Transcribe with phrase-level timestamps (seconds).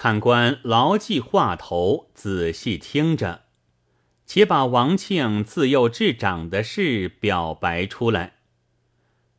[0.00, 3.42] 看官牢记话头，仔细听着，
[4.24, 8.36] 且把王庆自幼至长的事表白出来。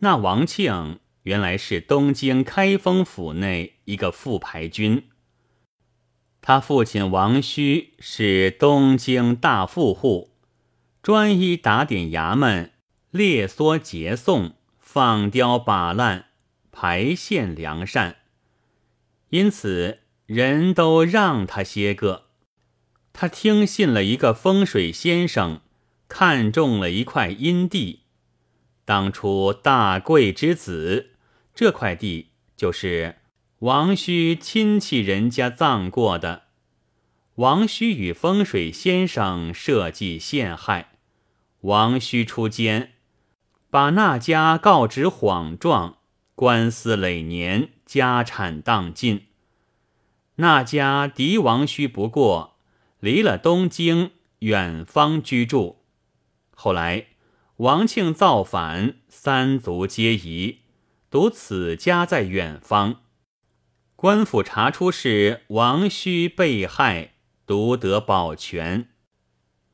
[0.00, 5.08] 那王庆原来是东京开封府内一个副牌军，
[6.42, 10.34] 他父亲王须是东京大富户，
[11.02, 12.72] 专一打点衙门，
[13.10, 16.26] 列梭结送，放刁把烂，
[16.70, 18.16] 排线良善。
[19.30, 20.00] 因此，
[20.34, 22.28] 人都让他些个。
[23.12, 25.60] 他听信了一个风水先生，
[26.08, 28.04] 看中了一块阴地。
[28.86, 31.10] 当初大贵之子，
[31.54, 33.16] 这块地就是
[33.58, 36.44] 王须亲戚人家葬过的。
[37.34, 40.92] 王须与风水先生设计陷害，
[41.60, 42.92] 王须出监，
[43.68, 45.98] 把那家告知谎状，
[46.34, 47.68] 官司累年。
[47.84, 49.26] 家产荡尽，
[50.36, 52.56] 那家敌王须不过，
[53.00, 55.84] 离了东京，远方居住。
[56.54, 57.08] 后来
[57.56, 60.60] 王庆造反，三族皆夷，
[61.10, 63.02] 独此家在远方。
[63.94, 67.14] 官府查出是王须被害，
[67.46, 68.88] 独得保全。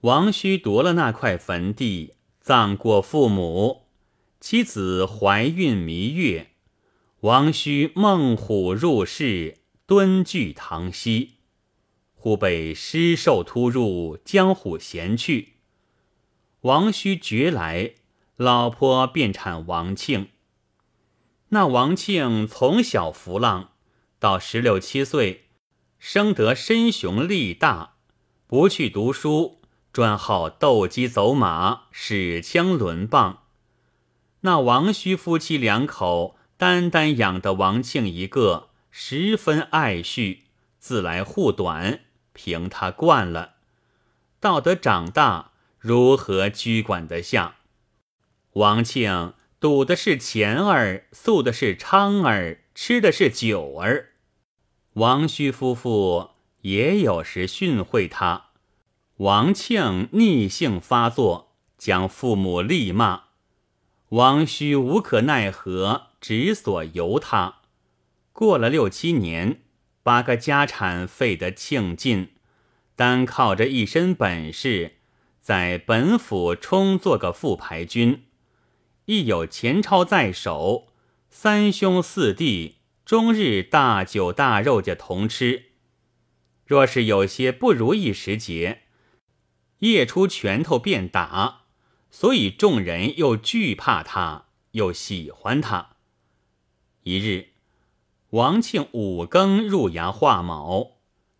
[0.00, 3.86] 王须夺了那块坟地，葬过父母，
[4.40, 6.48] 妻子怀孕弥月。
[7.20, 9.59] 王须梦虎入室，
[9.90, 11.38] 蹲踞堂西，
[12.14, 15.54] 忽被尸兽突入，将虎衔去。
[16.60, 17.94] 王须觉来，
[18.36, 20.28] 老婆便产王庆。
[21.48, 23.70] 那王庆从小浮浪，
[24.20, 25.46] 到十六七岁，
[25.98, 27.94] 生得身雄力大，
[28.46, 29.60] 不去读书，
[29.92, 33.42] 专好斗鸡走马，使枪抡棒。
[34.42, 36.36] 那王须夫妻两口。
[36.56, 40.40] 单单养的王庆一个，十分爱恤，
[40.78, 42.00] 自来护短，
[42.32, 43.54] 凭他惯了。
[44.40, 47.56] 到得长大，如何拘管得下？
[48.54, 54.10] 王庆赌的是钱儿，宿的是娼儿，吃的是酒儿。
[54.94, 56.30] 王须夫妇
[56.62, 58.46] 也有时训诲他，
[59.18, 63.24] 王庆逆性发作，将父母力骂。
[64.08, 66.08] 王须无可奈何。
[66.20, 67.59] 只所由他，
[68.32, 69.62] 过了六七年，
[70.02, 72.32] 把个家产费得庆尽，
[72.96, 74.96] 单靠着一身本事，
[75.40, 78.24] 在本府充做个副牌军，
[79.06, 80.88] 一有钱钞在手，
[81.28, 85.66] 三兄四弟终日大酒大肉家同吃。
[86.64, 88.82] 若是有些不如意时节，
[89.80, 91.62] 夜出拳头便打，
[92.10, 95.96] 所以众人又惧怕他，又喜欢他。
[97.02, 97.48] 一日，
[98.30, 100.98] 王庆五更入衙画卯，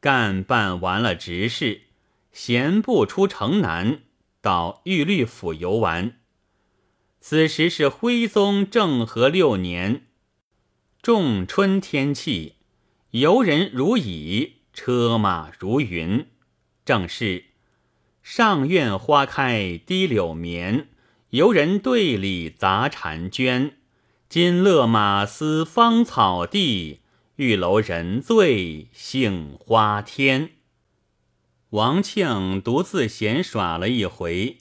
[0.00, 1.82] 干办完了执事，
[2.32, 4.00] 闲步出城南，
[4.40, 6.18] 到玉律府游玩。
[7.20, 10.06] 此时是徽宗政和六年，
[11.00, 12.56] 仲春天气，
[13.10, 16.26] 游人如蚁，车马如云。
[16.84, 17.44] 正是
[18.24, 20.88] 上院花开低柳绵，
[21.30, 23.76] 游人队里杂婵娟。
[24.32, 27.00] 金勒马嘶芳草地，
[27.36, 30.52] 玉楼人醉杏花天。
[31.68, 34.56] 王庆独自闲耍了一回，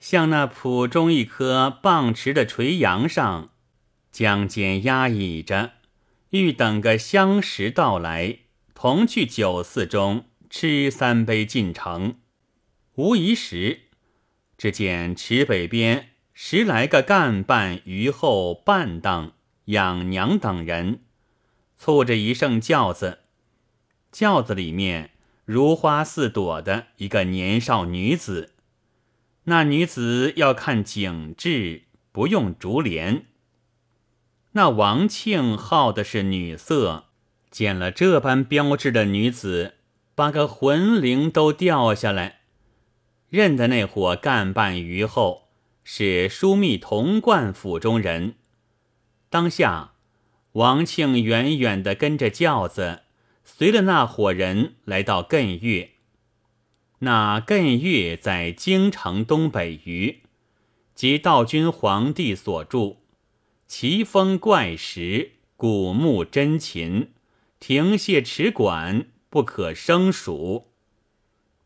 [0.00, 3.50] 向那圃中一棵棒池的垂杨上，
[4.10, 5.74] 将肩压倚着，
[6.30, 8.38] 欲等个相识到来，
[8.74, 12.16] 同去酒肆中吃三杯进城。
[12.96, 13.82] 无疑时，
[14.58, 16.09] 只见池北边。
[16.42, 19.34] 十来个干办、余后、伴当、
[19.66, 21.00] 养娘等人，
[21.76, 23.18] 簇着一乘轿子，
[24.10, 25.10] 轿子里面
[25.44, 28.54] 如花似朵的一个年少女子。
[29.44, 33.26] 那女子要看景致，不用竹帘。
[34.52, 37.04] 那王庆好的是女色，
[37.50, 39.74] 见了这般标致的女子，
[40.14, 42.40] 把个魂灵都掉下来，
[43.28, 45.49] 认得那伙干办余后。
[45.82, 48.34] 是枢密童贯府中人。
[49.28, 49.92] 当下，
[50.52, 53.02] 王庆远远地跟着轿子，
[53.44, 55.90] 随了那伙人来到艮岳。
[57.00, 60.22] 那艮岳在京城东北隅，
[60.94, 62.98] 即道君皇帝所住。
[63.66, 67.12] 奇峰怪石，古木珍禽，
[67.58, 70.72] 亭榭池馆不可胜数。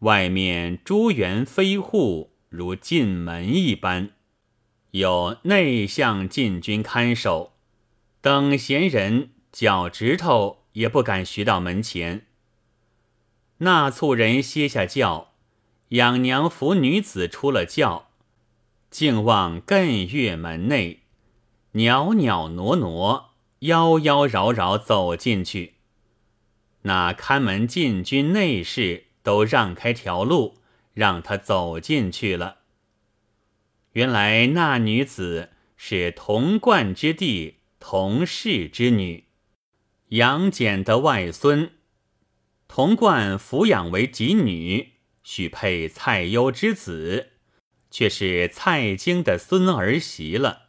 [0.00, 2.30] 外面朱园飞户。
[2.48, 4.10] 如进门一般，
[4.92, 7.52] 有内向禁军看守，
[8.20, 12.26] 等闲人脚趾头也不敢徐到门前。
[13.58, 15.32] 那簇人歇下轿，
[15.90, 18.10] 养娘扶女子出了轿，
[18.90, 21.00] 竟望艮岳门内，
[21.72, 23.30] 袅袅挪挪，
[23.60, 25.74] 妖妖娆娆走进去。
[26.82, 30.58] 那看门禁军内侍都让开条路，
[30.98, 32.56] 让他走进去了。
[33.92, 39.28] 原来那女子是童贯之弟童氏之女，
[40.08, 41.70] 杨戬的外孙。
[42.66, 47.28] 童贯抚养为己女，许配蔡攸之子，
[47.92, 50.62] 却是蔡京的孙儿媳了。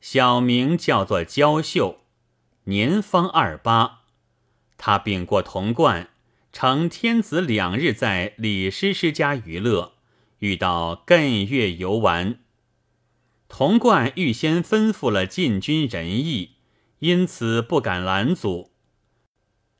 [0.00, 2.00] 小名叫做娇秀，
[2.64, 4.00] 年方二八。
[4.76, 6.09] 他禀过童贯，
[6.52, 9.92] 乘天子两日在李师师家娱乐，
[10.40, 12.40] 遇到艮岳游玩。
[13.48, 16.56] 童贯预先吩咐了禁军仁义，
[16.98, 18.72] 因此不敢拦阻。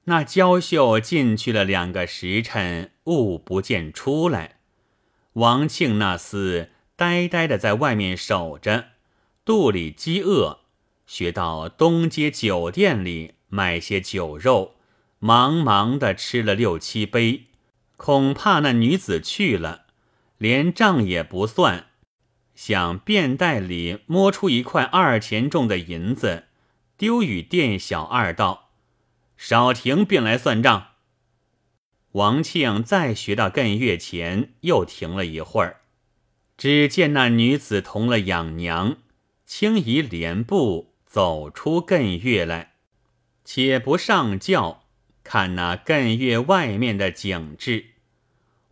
[0.05, 4.61] 那娇秀进去了两个时辰，物不见出来。
[5.35, 8.87] 王庆那厮呆呆的在外面守着，
[9.45, 10.61] 肚里饥饿，
[11.07, 14.77] 学到东街酒店里买些酒肉，
[15.21, 17.45] 忙忙的吃了六七杯，
[17.99, 19.85] 恐怕那女子去了，
[20.39, 21.89] 连账也不算，
[22.55, 26.47] 想便袋里摸出一块二钱重的银子，
[26.97, 28.71] 丢与店小二道。
[29.37, 30.89] 少停，便来算账。
[32.13, 35.83] 王庆再学到艮月前，又停了一会儿。
[36.57, 38.97] 只见那女子同了养娘，
[39.47, 42.73] 轻移莲步走出艮月来。
[43.45, 44.80] 且不上轿，
[45.33, 47.91] 看那艮月外面的景致。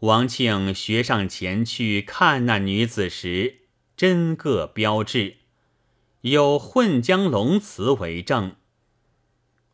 [0.01, 3.59] 王庆学上前去看那女子时，
[3.97, 5.37] 真个标致，
[6.23, 8.57] 有混江龙词为证。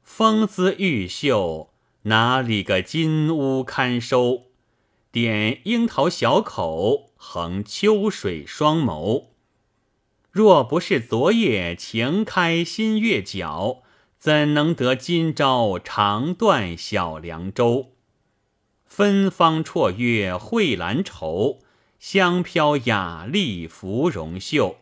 [0.03, 1.71] 风姿玉秀，
[2.03, 4.49] 哪里个金屋堪收？
[5.11, 9.29] 点樱桃小口，横秋水双眸。
[10.31, 13.81] 若不是昨夜晴开新月角，
[14.25, 17.91] 怎能得今朝长断小凉州？
[18.87, 21.59] 芬芳绰约蕙兰愁，
[21.99, 24.79] 香飘雅丽芙蓉袖。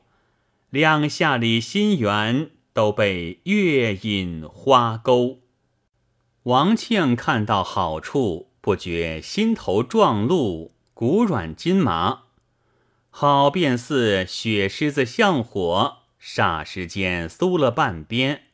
[0.71, 2.53] 两下里心园。
[2.73, 5.41] 都被月影花勾。
[6.45, 12.23] 王庆看到好处，不觉心头撞鹿，骨软筋麻，
[13.11, 18.45] 好便似雪狮子向火，霎时间酥了半边。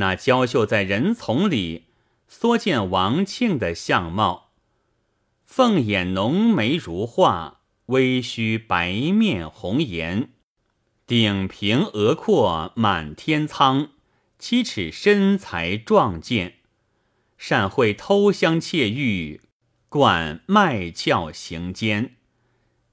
[0.00, 1.84] 那娇秀在人丛里，
[2.26, 4.52] 缩见王庆的相貌，
[5.44, 10.30] 凤眼浓眉如画，微须白面红颜。
[11.06, 13.90] 顶平额阔满天苍，
[14.38, 16.54] 七尺身材壮健，
[17.36, 19.42] 善会偷香窃玉，
[19.90, 22.16] 惯卖俏行奸，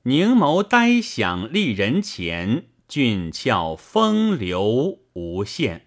[0.04, 5.87] 凝眸呆想立人前，俊俏风流无限。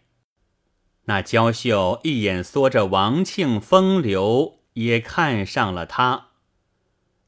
[1.11, 6.29] 那娇秀一眼缩着王庆风流，也看上了他。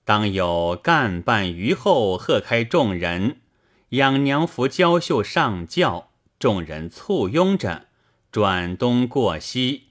[0.05, 3.41] 当有干半余后喝开众人。
[3.89, 7.89] 养娘扶娇秀上轿，众人簇拥着，
[8.31, 9.89] 转东过西，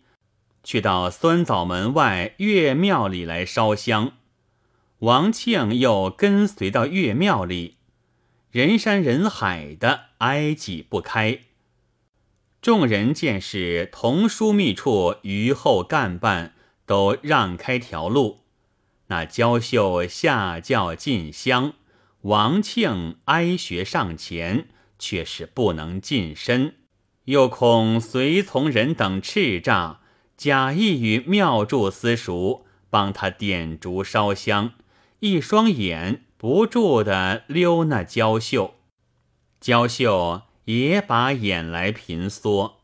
[0.63, 4.13] 去到酸枣门外岳庙里来烧香。
[4.99, 7.75] 王庆又跟随到岳庙里，
[8.51, 11.41] 人山人海的挨挤不开。
[12.61, 16.53] 众人见是同枢密处余后干办，
[16.85, 18.41] 都让开条路。
[19.07, 21.73] 那娇秀下轿进香。
[22.21, 24.67] 王庆哀学上前，
[24.99, 26.75] 却是不能近身，
[27.25, 29.97] 又恐随从人等叱咤，
[30.37, 34.73] 假意与庙祝私塾，帮他点烛烧香，
[35.21, 38.75] 一双眼不住的溜那娇秀，
[39.59, 42.81] 娇秀也把眼来频缩。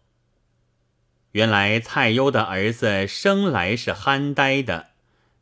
[1.31, 4.91] 原来蔡攸的儿子生来是憨呆的，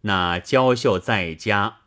[0.01, 1.77] 那娇秀在家。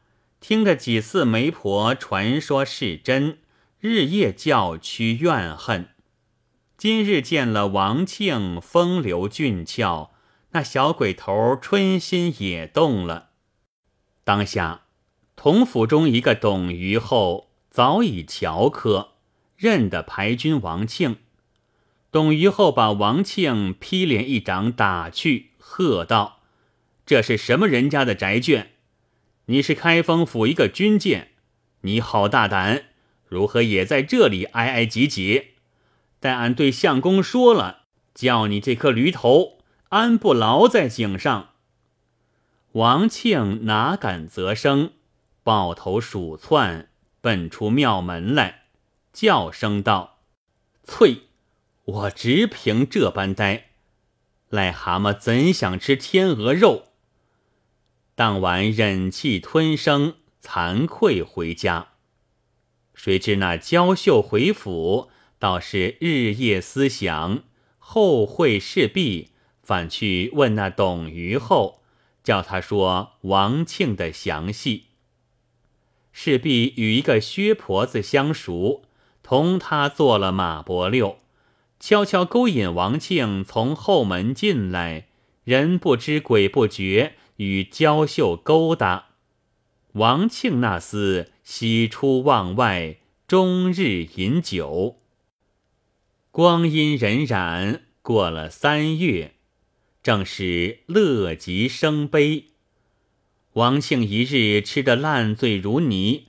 [0.40, 3.38] 听得几次媒婆传说是真，
[3.80, 5.88] 日夜叫屈怨恨。
[6.76, 10.12] 今日见了王庆风流俊俏，
[10.52, 13.30] 那小鬼头春心也动了。
[14.22, 14.82] 当下，
[15.34, 19.14] 同府中一个董虞后早已瞧科，
[19.58, 21.16] 认得排军王庆。
[22.10, 26.40] 董虞后把王庆劈脸一掌打去，喝道
[27.04, 28.68] ：“这是什么人家的宅眷？”
[29.46, 31.32] 你是开封府一个军舰，
[31.80, 32.84] 你好大胆，
[33.26, 35.48] 如何也在这里挨挨挤挤？
[36.20, 37.80] 待俺对相公说了，
[38.14, 41.50] 叫你这颗驴头安不牢在井上。
[42.72, 44.92] 王庆哪敢则声，
[45.42, 48.57] 抱头鼠窜，奔出庙门来，
[49.20, 50.20] 叫声道
[50.86, 51.22] ：“翠，
[51.84, 53.70] 我只凭这般呆，
[54.48, 56.84] 癞蛤蟆怎想吃天鹅肉？”
[58.14, 61.88] 当晚忍气吞声，惭愧回家。
[62.94, 65.10] 谁知那娇秀回府，
[65.40, 67.42] 倒是日夜思想，
[67.80, 71.82] 后会事毕，反去问那董虞后。
[72.22, 74.84] 叫他说王庆的详细，
[76.12, 78.84] 势必与一个薛婆子相熟，
[79.28, 81.18] 同他做了马伯六，
[81.78, 85.08] 悄悄勾引王庆从后门进来，
[85.44, 89.08] 人不知鬼不觉，与娇秀勾搭。
[89.92, 94.96] 王庆那厮喜出望外，终日饮酒。
[96.30, 99.34] 光阴荏苒，过了三月。
[100.02, 102.46] 正是乐极生悲。
[103.52, 106.27] 王庆一日吃得烂醉如泥，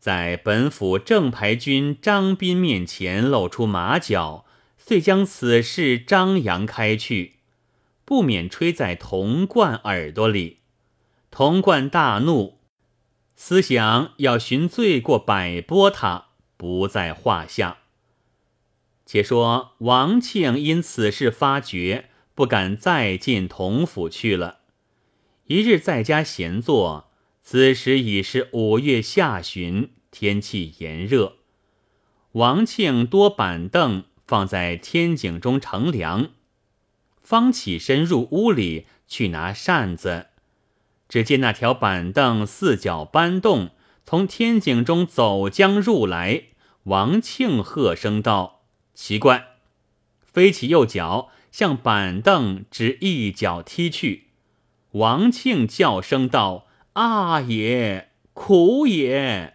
[0.00, 4.44] 在本府正牌军张斌面前露出马脚，
[4.76, 7.36] 遂将此事张扬开去，
[8.04, 10.58] 不免吹在童贯耳朵里。
[11.30, 12.58] 童贯大怒，
[13.36, 17.76] 思想要寻罪过摆拨他，不在话下。
[19.06, 22.06] 且说王庆因此事发觉。
[22.32, 24.60] 不敢再进童府去了。
[25.48, 27.09] 一日在家闲坐，
[27.52, 31.38] 此时已是五月下旬，天气炎热。
[32.30, 36.30] 王庆多板凳放在天井中乘凉，
[37.24, 40.26] 方起身入屋里去拿扇子，
[41.08, 43.70] 只见那条板凳四脚搬动，
[44.06, 46.44] 从天井中走将入来。
[46.84, 48.62] 王庆喝声道
[48.94, 49.56] ：“奇怪！”
[50.22, 51.30] 飞起右脚。
[51.50, 54.28] 向板凳只一脚踢去，
[54.92, 56.68] 王庆叫声道
[57.00, 59.54] ：“啊也，苦也！”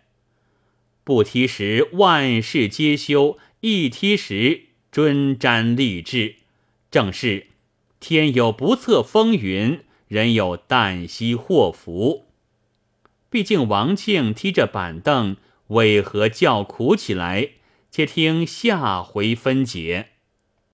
[1.05, 6.37] 不踢时万事皆休，一踢时尊瞻立志。
[6.89, 7.47] 正是
[7.99, 12.25] 天有不测风云，人有旦夕祸福。
[13.29, 15.37] 毕竟王庆踢着板凳，
[15.67, 17.49] 为何叫苦起来？
[17.91, 20.09] 且听下回分解。